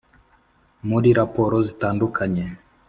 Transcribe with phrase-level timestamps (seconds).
[0.89, 2.45] muri raporo zitandukanye,